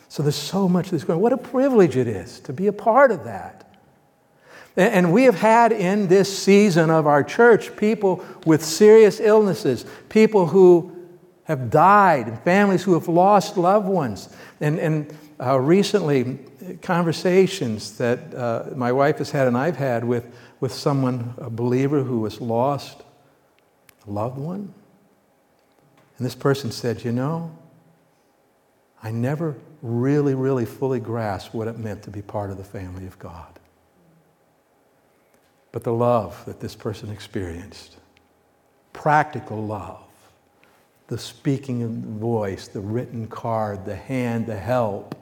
[0.08, 1.20] So there's so much that's going.
[1.20, 3.66] What a privilege it is to be a part of that.
[4.78, 10.48] And we have had in this season of our church people with serious illnesses, people
[10.48, 10.92] who
[11.46, 14.30] have died, and families who have lost loved ones.
[14.60, 16.40] And, and uh, recently,
[16.82, 20.26] conversations that uh, my wife has had and I've had with
[20.60, 23.04] with someone, a believer who was lost,
[24.08, 24.74] a loved one.
[26.18, 27.58] And this person said, You know,
[29.04, 33.06] I never really, really fully grasped what it meant to be part of the family
[33.06, 33.60] of God.
[35.72, 37.98] But the love that this person experienced,
[38.94, 40.04] practical love,
[41.08, 45.16] the speaking voice, the written card, the hand, the help,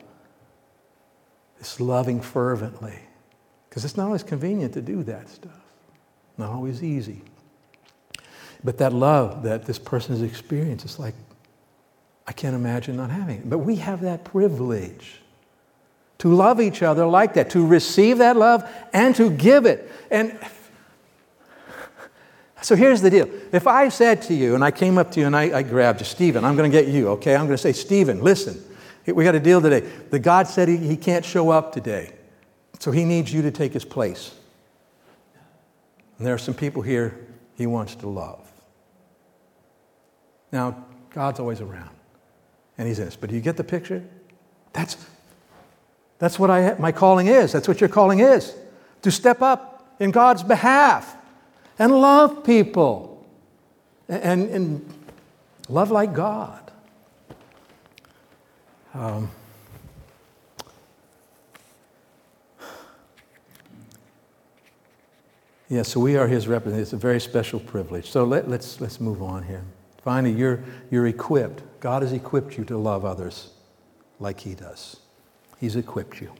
[1.57, 2.99] this loving fervently
[3.73, 5.59] because it's not always convenient to do that stuff,
[6.37, 7.23] not always easy.
[8.63, 11.15] But that love that this person has experienced, it's like,
[12.27, 13.49] I can't imagine not having it.
[13.49, 15.21] But we have that privilege
[16.19, 19.91] to love each other like that, to receive that love and to give it.
[20.11, 20.37] And
[22.61, 23.27] so here's the deal.
[23.51, 25.99] If I said to you, and I came up to you and I, I grabbed
[25.99, 27.33] you, Stephen, I'm going to get you, okay?
[27.33, 28.63] I'm going to say, Stephen, listen,
[29.07, 29.79] we got a deal today.
[30.11, 32.13] The God said he, he can't show up today.
[32.83, 34.35] So he needs you to take his place.
[36.17, 37.17] And there are some people here
[37.55, 38.51] he wants to love.
[40.51, 41.95] Now, God's always around,
[42.77, 43.15] and he's in us.
[43.15, 44.03] But do you get the picture?
[44.73, 44.97] That's,
[46.19, 47.53] that's what I, my calling is.
[47.53, 48.53] That's what your calling is
[49.03, 51.15] to step up in God's behalf
[51.79, 53.25] and love people
[54.09, 54.93] and, and
[55.69, 56.69] love like God.
[58.93, 59.31] Um,
[65.73, 66.89] Yeah, so we are his representatives.
[66.89, 68.11] It's a very special privilege.
[68.11, 69.63] So let, us let's, let's move on here.
[70.03, 71.63] Finally, you're, you're equipped.
[71.79, 73.49] God has equipped you to love others
[74.19, 74.97] like he does.
[75.59, 76.31] He's equipped you.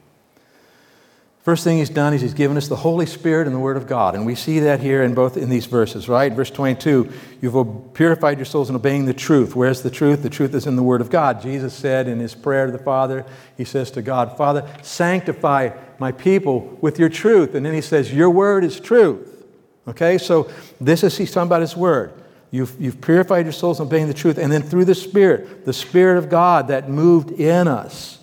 [1.43, 3.85] First thing he's done is he's given us the Holy Spirit and the Word of
[3.85, 4.15] God.
[4.15, 6.31] And we see that here in both in these verses, right?
[6.31, 9.53] Verse 22, you've purified your souls in obeying the truth.
[9.53, 10.23] Where's the truth?
[10.23, 11.41] The truth is in the Word of God.
[11.41, 13.25] Jesus said in his prayer to the Father,
[13.57, 17.55] he says to God, Father, sanctify my people with your truth.
[17.55, 19.43] And then he says, Your word is truth.
[19.85, 22.13] Okay, so this is, he's talking about his word.
[22.51, 24.37] You've, you've purified your souls in obeying the truth.
[24.37, 28.19] And then through the Spirit, the Spirit of God that moved in us.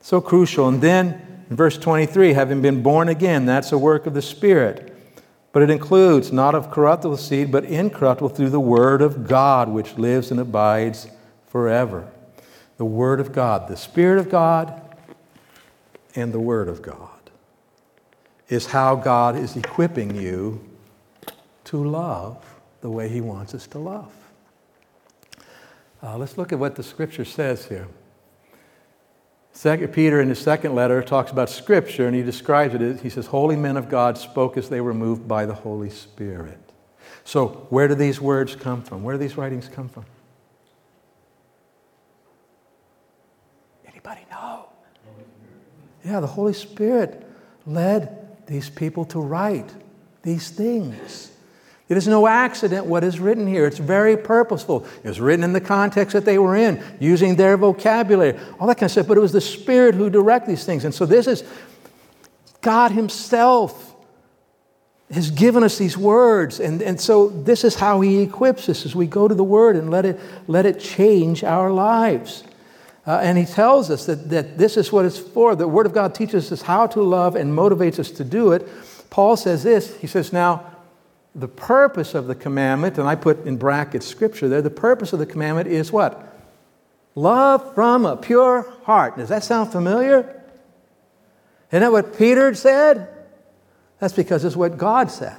[0.00, 0.68] So crucial.
[0.68, 4.94] And then in verse 23, having been born again, that's a work of the Spirit.
[5.52, 9.96] But it includes not of corruptible seed, but incorruptible through the Word of God, which
[9.96, 11.08] lives and abides
[11.46, 12.10] forever.
[12.76, 14.82] The Word of God, the Spirit of God,
[16.14, 17.08] and the Word of God
[18.48, 20.64] is how God is equipping you
[21.64, 22.44] to love
[22.80, 24.12] the way He wants us to love.
[26.02, 27.88] Uh, let's look at what the Scripture says here.
[29.52, 33.00] Second, Peter, in his second letter, talks about Scripture and he describes it.
[33.00, 36.58] He says, Holy men of God spoke as they were moved by the Holy Spirit.
[37.24, 39.02] So, where do these words come from?
[39.02, 40.06] Where do these writings come from?
[43.86, 44.66] Anybody know?
[46.04, 47.26] Yeah, the Holy Spirit
[47.66, 49.70] led these people to write
[50.22, 51.32] these things.
[51.88, 53.66] It is no accident what is written here.
[53.66, 54.86] It's very purposeful.
[55.02, 58.74] It was written in the context that they were in, using their vocabulary, all that
[58.74, 59.06] kind of stuff.
[59.06, 60.84] But it was the Spirit who directed these things.
[60.84, 61.44] And so this is
[62.60, 63.94] God Himself
[65.10, 66.60] has given us these words.
[66.60, 69.74] And, and so this is how He equips us as we go to the Word
[69.74, 72.44] and let it, let it change our lives.
[73.06, 75.56] Uh, and he tells us that, that this is what it's for.
[75.56, 78.68] The Word of God teaches us how to love and motivates us to do it.
[79.08, 80.77] Paul says this He says, Now,
[81.38, 85.18] the purpose of the commandment, and I put in brackets scripture there, the purpose of
[85.18, 86.36] the commandment is what?
[87.14, 89.16] Love from a pure heart.
[89.16, 90.42] Does that sound familiar?
[91.70, 93.08] Isn't that what Peter said?
[93.98, 95.36] That's because it's what God says.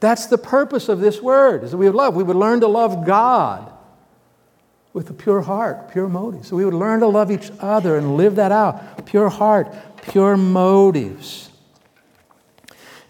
[0.00, 2.16] That's the purpose of this word, is that we would love.
[2.16, 3.72] We would learn to love God
[4.92, 6.48] with a pure heart, pure motives.
[6.48, 9.06] So we would learn to love each other and live that out.
[9.06, 11.50] Pure heart, pure motives.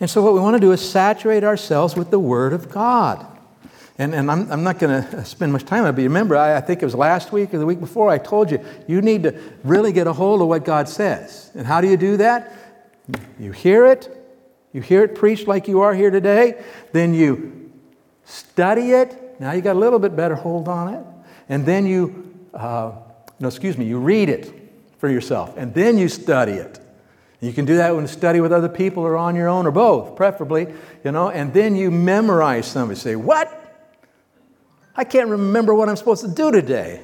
[0.02, 3.24] And so, what we want to do is saturate ourselves with the Word of God.
[3.98, 6.56] And, and I'm, I'm not going to spend much time on it, but remember, I,
[6.56, 9.22] I think it was last week or the week before, I told you, you need
[9.22, 11.52] to really get a hold of what God says.
[11.54, 12.52] And how do you do that?
[13.38, 14.10] You hear it,
[14.72, 16.60] you hear it preached like you are here today,
[16.90, 17.70] then you
[18.24, 19.38] study it.
[19.38, 21.04] Now you got a little bit better hold on it.
[21.48, 22.90] And then you, uh,
[23.38, 24.52] no, excuse me, you read it
[24.98, 25.56] for yourself.
[25.56, 26.80] And then you study it.
[27.42, 29.72] You can do that when you study with other people or on your own or
[29.72, 30.68] both, preferably,
[31.04, 32.96] you know, and then you memorize something.
[32.96, 33.58] Say, What?
[34.94, 37.02] I can't remember what I'm supposed to do today.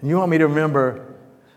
[0.00, 1.14] And you want me to remember,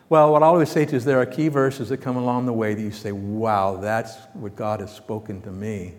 [0.10, 2.46] well, what I always say to you is there are key verses that come along
[2.46, 5.96] the way that you say, Wow, that's what God has spoken to me,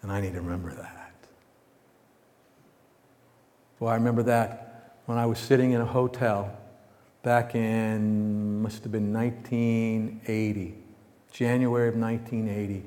[0.00, 1.14] and I need to remember that.
[3.78, 6.56] Well, I remember that when I was sitting in a hotel
[7.22, 10.82] back in, must have been 1980
[11.32, 12.84] January of 1980.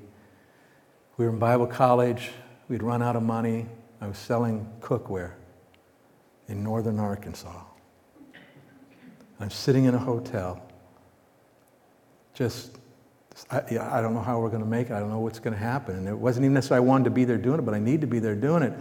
[1.18, 2.30] We were in Bible college.
[2.70, 3.66] We'd run out of money.
[4.00, 5.32] I was selling cookware
[6.48, 7.64] in northern Arkansas.
[9.40, 10.62] I'm sitting in a hotel.
[12.36, 12.78] Just,
[13.50, 14.94] I, I don't know how we're going to make it.
[14.94, 15.96] I don't know what's going to happen.
[15.98, 18.02] And it wasn't even necessarily I wanted to be there doing it, but I need
[18.02, 18.74] to be there doing it.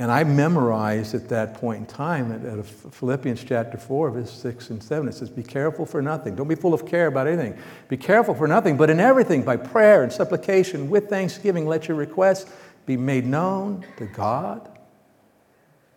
[0.00, 4.70] And I memorized at that point in time, at, at Philippians chapter 4, verse 6
[4.70, 6.34] and 7, it says, Be careful for nothing.
[6.34, 7.58] Don't be full of care about anything.
[7.88, 11.98] Be careful for nothing, but in everything, by prayer and supplication, with thanksgiving, let your
[11.98, 12.50] requests
[12.86, 14.70] be made known to God.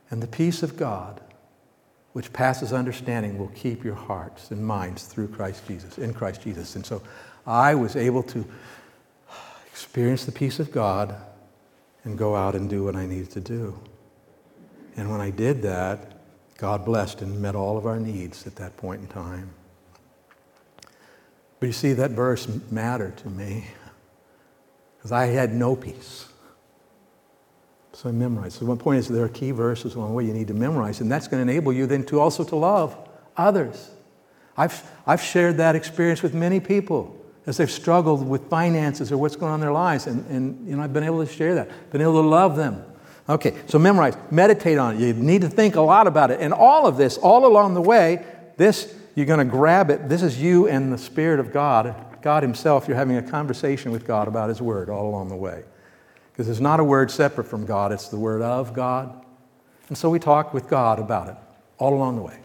[0.09, 1.21] And the peace of God,
[2.11, 6.75] which passes understanding, will keep your hearts and minds through Christ Jesus, in Christ Jesus.
[6.75, 7.01] And so
[7.47, 8.45] I was able to
[9.71, 11.15] experience the peace of God
[12.03, 13.79] and go out and do what I needed to do.
[14.95, 16.13] And when I did that,
[16.57, 19.49] God blessed and met all of our needs at that point in time.
[21.59, 23.67] But you see, that verse mattered to me
[24.97, 26.27] because I had no peace.
[27.93, 28.59] So I memorized.
[28.59, 30.99] So one point is there are key verses along the way you need to memorize,
[30.99, 32.97] and that's going to enable you then to also to love
[33.37, 33.91] others.
[34.57, 39.35] I've, I've shared that experience with many people as they've struggled with finances or what's
[39.35, 41.91] going on in their lives, and, and you know, I've been able to share that,
[41.91, 42.83] been able to love them.
[43.29, 44.99] Okay, so memorize, meditate on it.
[44.99, 46.41] You need to think a lot about it.
[46.41, 48.25] And all of this, all along the way,
[48.57, 50.09] this, you're going to grab it.
[50.09, 52.87] This is you and the Spirit of God, God Himself.
[52.87, 55.63] You're having a conversation with God about His Word all along the way.
[56.31, 59.23] Because it's not a word separate from God, it's the Word of God.
[59.87, 61.35] And so we talk with God about it
[61.77, 62.39] all along the way.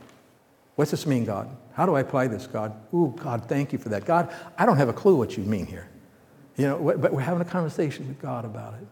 [0.76, 1.48] What's this mean, God?
[1.72, 2.72] How do I apply this, God?
[2.92, 4.04] Ooh, God, thank you for that.
[4.04, 5.88] God, I don't have a clue what you mean here.
[6.56, 8.86] You know, but we're having a conversation with God about it.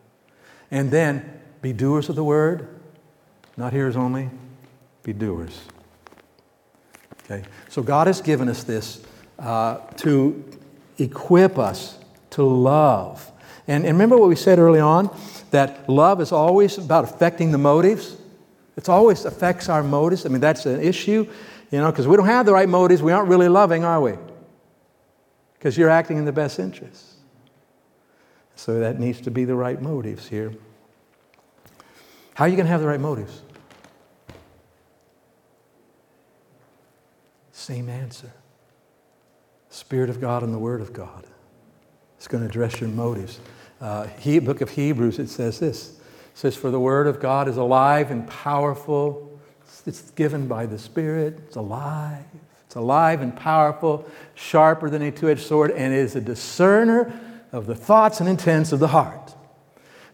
[0.70, 2.68] And then be doers of the word,
[3.56, 4.30] not hearers only,
[5.02, 5.60] be doers.
[7.24, 7.44] Okay?
[7.68, 9.04] So God has given us this
[9.38, 10.44] uh, to
[10.98, 11.98] equip us
[12.30, 13.30] to love.
[13.68, 15.14] And, and remember what we said early on?
[15.50, 18.16] That love is always about affecting the motives.
[18.76, 20.26] It always affects our motives.
[20.26, 21.26] I mean, that's an issue,
[21.70, 23.02] you know, because we don't have the right motives.
[23.02, 24.14] We aren't really loving, are we?
[25.54, 27.04] Because you're acting in the best interest.
[28.54, 30.52] So that needs to be the right motives here.
[32.36, 33.40] How are you going to have the right motives?
[37.50, 38.30] Same answer.
[39.70, 41.24] Spirit of God and the Word of God.
[42.18, 43.40] It's going to address your motives.
[43.80, 45.92] Uh, he, book of Hebrews, it says this.
[45.92, 45.98] It
[46.34, 49.40] says, For the Word of God is alive and powerful.
[49.86, 51.38] It's given by the Spirit.
[51.46, 52.26] It's alive.
[52.66, 57.18] It's alive and powerful, sharper than a two edged sword, and is a discerner
[57.50, 59.35] of the thoughts and intents of the heart.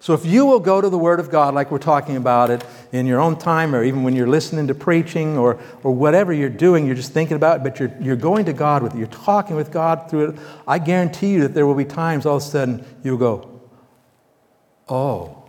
[0.02, 2.64] So if you will go to the Word of God, like we're talking about it,
[2.90, 6.48] in your own time, or even when you're listening to preaching or, or whatever you're
[6.48, 9.06] doing, you're just thinking about it, but you're, you're going to God with it, you're
[9.06, 12.42] talking with God through it, I guarantee you that there will be times all of
[12.42, 13.60] a sudden you'll go,
[14.88, 15.44] oh.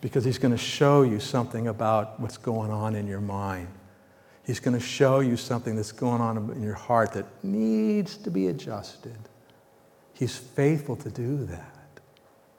[0.00, 3.66] Because He's going to show you something about what's going on in your mind.
[4.46, 8.30] He's going to show you something that's going on in your heart that needs to
[8.30, 9.18] be adjusted.
[10.14, 11.71] He's faithful to do that.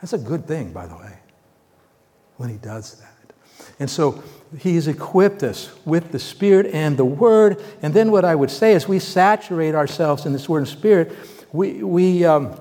[0.04, 1.18] That's a good thing, by the way,
[2.36, 3.34] when he does that.
[3.80, 4.22] And so
[4.60, 7.64] he's equipped us with the Spirit and the Word.
[7.82, 11.16] And then what I would say is we saturate ourselves in this Word and Spirit.
[11.54, 12.60] We, we um,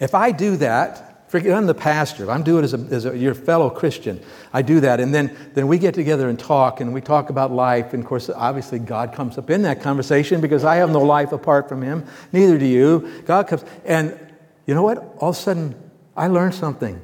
[0.00, 3.16] if I do that, forget I'm the pastor, I'm doing it as, a, as a,
[3.16, 4.22] your fellow Christian.
[4.52, 5.00] I do that.
[5.00, 7.94] And then, then we get together and talk, and we talk about life.
[7.94, 11.32] And of course, obviously, God comes up in that conversation because I have no life
[11.32, 12.04] apart from Him.
[12.32, 13.22] Neither do you.
[13.24, 13.64] God comes.
[13.86, 14.18] And
[14.66, 14.98] you know what?
[15.18, 15.74] All of a sudden,
[16.16, 17.00] I learned something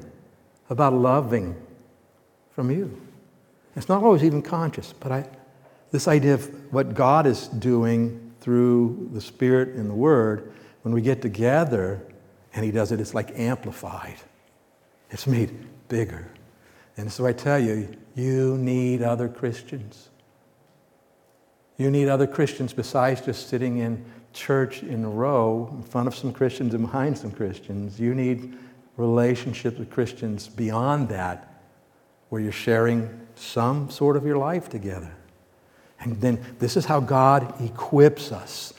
[0.69, 1.55] about loving
[2.51, 3.01] from you.
[3.75, 5.29] It's not always even conscious, but I,
[5.91, 11.01] this idea of what God is doing through the Spirit and the Word, when we
[11.01, 12.05] get together
[12.53, 14.17] and He does it, it's like amplified.
[15.09, 16.29] It's made bigger.
[16.97, 20.09] And so I tell you, you need other Christians.
[21.77, 24.03] You need other Christians besides just sitting in
[24.33, 27.99] church in a row in front of some Christians and behind some Christians.
[27.99, 28.57] You need
[28.99, 31.61] relationships with Christians beyond that,
[32.27, 35.11] where you're sharing some sort of your life together.
[36.01, 38.73] And then this is how God equips us.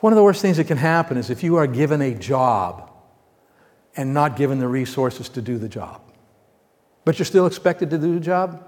[0.00, 2.90] One of the worst things that can happen is if you are given a job
[3.96, 6.00] and not given the resources to do the job,
[7.04, 8.64] but you're still expected to do the job.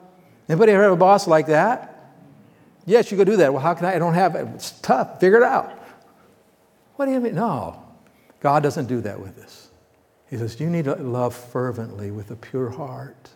[0.49, 2.15] Anybody ever have a boss like that?
[2.85, 3.53] Yes, you go do that.
[3.53, 3.95] Well, how can I?
[3.95, 4.47] I don't have it.
[4.55, 5.21] It's tough.
[5.21, 5.71] Figure it out.
[6.97, 7.35] What do you mean?
[7.35, 7.83] No.
[8.41, 9.70] God doesn't do that with us.
[10.31, 13.31] He says, You need to love fervently with a pure heart.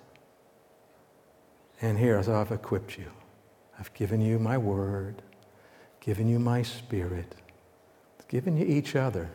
[1.82, 3.10] And here, as I've equipped you,
[3.78, 5.20] I've given you my word,
[6.00, 7.34] given you my spirit,
[8.28, 9.28] given you each other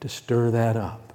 [0.00, 1.12] to stir that up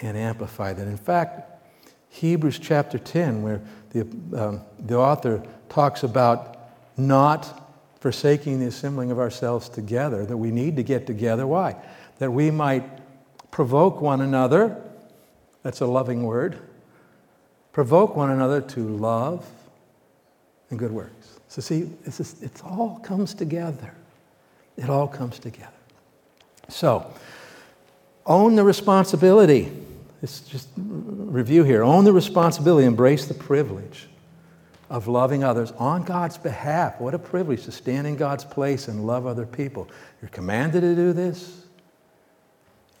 [0.00, 0.86] and amplify that.
[0.86, 1.62] In fact,
[2.10, 3.60] Hebrews chapter 10, where
[3.90, 4.00] the,
[4.36, 6.56] um, the author talks about
[6.96, 7.70] not
[8.00, 11.46] forsaking the assembling of ourselves together, that we need to get together.
[11.46, 11.76] Why?
[12.18, 12.84] That we might
[13.50, 14.76] Provoke one another.
[15.62, 16.58] That's a loving word.
[17.72, 19.48] Provoke one another to love
[20.70, 21.40] and good works.
[21.48, 23.94] So, see, it's just, it all comes together.
[24.76, 25.72] It all comes together.
[26.68, 27.10] So,
[28.26, 29.72] own the responsibility.
[30.22, 31.82] It's just review here.
[31.82, 34.08] Own the responsibility, embrace the privilege
[34.90, 37.00] of loving others on God's behalf.
[37.00, 39.88] What a privilege to stand in God's place and love other people.
[40.20, 41.64] You're commanded to do this.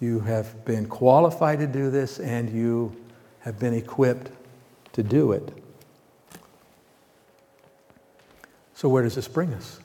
[0.00, 2.94] You have been qualified to do this, and you
[3.40, 4.30] have been equipped
[4.92, 5.52] to do it.
[8.74, 9.80] So, where does this bring us?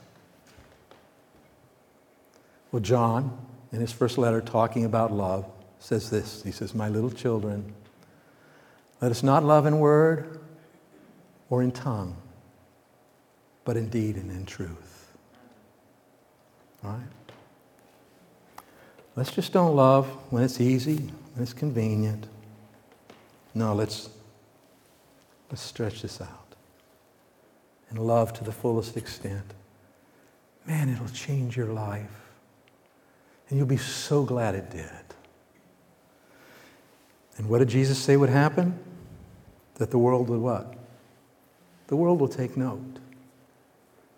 [2.72, 3.38] Well, John,
[3.72, 5.46] in his first letter talking about love,
[5.80, 7.74] says this He says, My little children,
[9.02, 10.40] let us not love in word
[11.50, 12.16] or in tongue,
[13.66, 15.12] but in deed and in truth.
[16.84, 17.23] All right?
[19.16, 20.96] Let's just don't love when it's easy,
[21.34, 22.28] when it's convenient.
[23.54, 24.10] No, let's,
[25.50, 26.56] let's stretch this out
[27.90, 29.54] and love to the fullest extent.
[30.66, 32.22] Man, it'll change your life.
[33.50, 34.90] And you'll be so glad it did.
[37.38, 38.80] And what did Jesus say would happen?
[39.76, 40.76] That the world would what?
[41.94, 42.98] the world will take note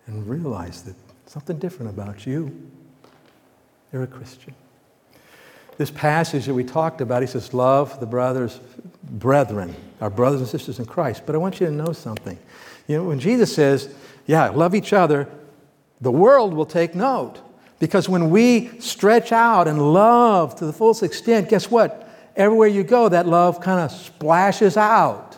[0.08, 2.70] and realize that something different about you.
[3.92, 4.56] You're a Christian.
[5.78, 8.60] This passage that we talked about, he says, Love the brothers,
[9.04, 11.24] brethren, our brothers and sisters in Christ.
[11.26, 12.38] But I want you to know something.
[12.88, 13.94] You know, when Jesus says,
[14.26, 15.28] Yeah, love each other,
[16.02, 17.40] the world will take note.
[17.80, 22.10] Because when we stretch out and love to the fullest extent, guess what?
[22.36, 25.38] Everywhere you go, that love kind of splashes out.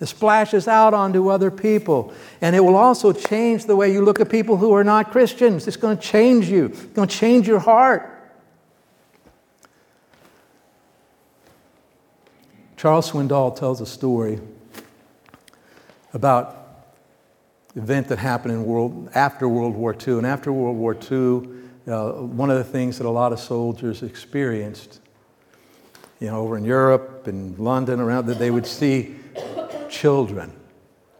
[0.00, 2.12] It splashes out onto other people.
[2.40, 5.66] And it will also change the way you look at people who are not Christians.
[5.68, 8.10] It's going to change you, it's going to change your heart.
[12.84, 14.38] Charles Swindoll tells a story
[16.12, 16.84] about
[17.76, 20.18] event that happened in world, after World War II.
[20.18, 21.48] And after World War II,
[21.90, 25.00] uh, one of the things that a lot of soldiers experienced,
[26.20, 29.16] you know, over in Europe and London, around that they would see
[29.88, 30.52] children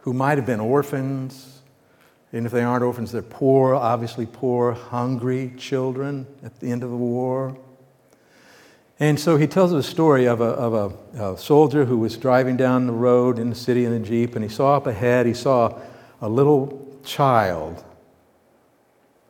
[0.01, 1.61] who might have been orphans.
[2.31, 6.91] And if they aren't orphans, they're poor, obviously poor, hungry children at the end of
[6.91, 7.57] the war.
[8.99, 10.73] And so he tells a story of, a, of
[11.17, 14.35] a, a, soldier who was driving down the road in the city in a Jeep,
[14.35, 15.77] and he saw up ahead, he saw
[16.21, 17.83] a little child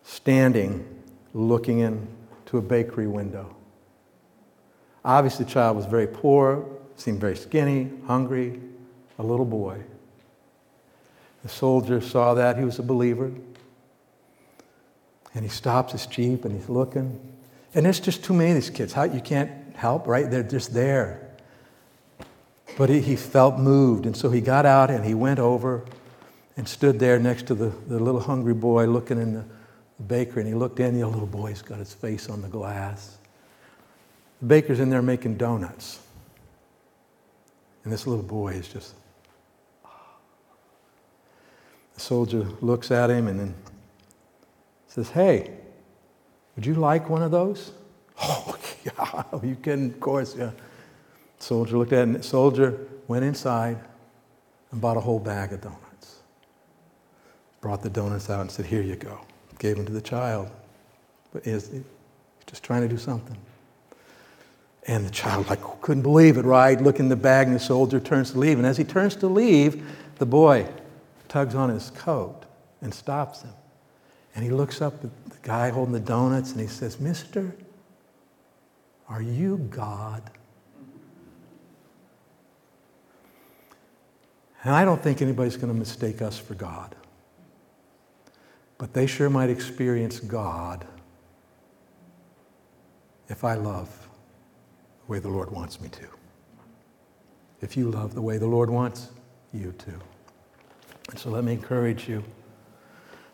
[0.04, 0.86] standing
[1.34, 3.56] looking into a bakery window.
[5.04, 8.60] Obviously, the child was very poor, seemed very skinny, hungry,
[9.18, 9.82] a little boy.
[11.44, 12.58] The soldier saw that.
[12.58, 13.32] He was a believer.
[15.34, 17.20] And he stops his Jeep and he's looking.
[17.76, 18.94] And there's just too many of these kids.
[18.94, 20.32] How, you can't help, right?
[20.32, 21.30] They're just there.
[22.78, 25.86] But he, he felt moved, and so he got out and he went over
[26.58, 29.46] and stood there next to the, the little hungry boy looking in the,
[30.08, 30.40] baker.
[30.40, 33.18] And he looked in, the little boy's got his face on the glass.
[34.42, 36.00] The baker's in there making donuts.
[37.84, 38.94] And this little boy is just.
[41.94, 43.56] The soldier looks at him and then
[44.88, 45.52] says, Hey,
[46.56, 47.72] would you like one of those?
[48.18, 50.52] Oh, yeah, you can, of course, yeah.
[51.38, 53.78] Soldier looked at it, and the soldier went inside
[54.72, 56.20] and bought a whole bag of donuts.
[57.60, 59.20] Brought the donuts out and said, Here you go.
[59.60, 60.50] Gave them to the child.
[61.34, 61.70] But he's
[62.48, 63.38] just trying to do something.
[64.88, 66.80] And the child like couldn't believe it, right?
[66.80, 68.58] Look in the bag, and the soldier turns to leave.
[68.58, 69.86] And as he turns to leave,
[70.20, 70.68] the boy
[71.28, 72.44] tugs on his coat
[72.82, 73.54] and stops him.
[74.36, 77.56] And he looks up at guy holding the donuts and he says, Mister,
[79.08, 80.32] are you God?
[84.64, 86.96] And I don't think anybody's going to mistake us for God.
[88.80, 90.86] But they sure might experience God
[93.30, 94.10] if I love
[95.06, 96.08] the way the Lord wants me to.
[97.62, 99.12] If you love the way the Lord wants
[99.54, 99.92] you to.
[101.12, 102.24] And so let me encourage you.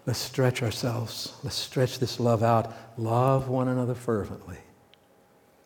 [0.06, 1.34] Let's stretch ourselves.
[1.44, 2.74] Let's stretch this love out.
[2.98, 4.58] Love one another fervently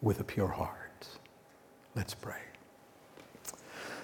[0.01, 1.07] with a pure heart.
[1.95, 2.35] Let's pray.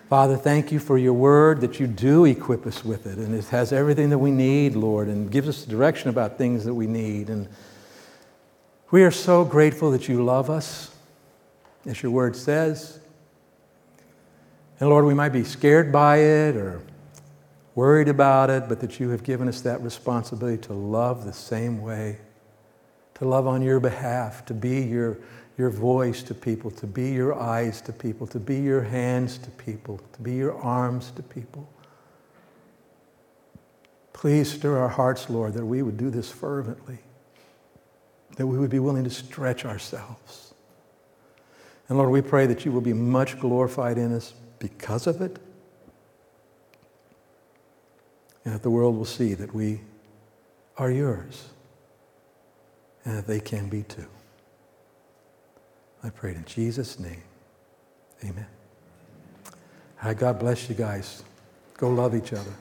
[0.09, 3.45] Father, thank you for your word that you do equip us with it, and it
[3.45, 7.29] has everything that we need, Lord, and gives us direction about things that we need.
[7.29, 7.47] And
[8.89, 10.93] we are so grateful that you love us,
[11.85, 12.99] as your word says.
[14.81, 16.81] And Lord, we might be scared by it or
[17.75, 21.81] worried about it, but that you have given us that responsibility to love the same
[21.81, 22.19] way,
[23.15, 25.17] to love on your behalf, to be your
[25.57, 29.51] your voice to people, to be your eyes to people, to be your hands to
[29.51, 31.69] people, to be your arms to people.
[34.11, 36.99] Please stir our hearts, Lord, that we would do this fervently,
[38.37, 40.53] that we would be willing to stretch ourselves.
[41.87, 45.37] And Lord, we pray that you will be much glorified in us because of it,
[48.43, 49.81] and that the world will see that we
[50.77, 51.49] are yours,
[53.05, 54.07] and that they can be too.
[56.03, 57.23] I prayed in Jesus' name.
[58.23, 58.47] Amen.
[60.17, 61.23] God bless you guys.
[61.77, 62.53] Go love each other.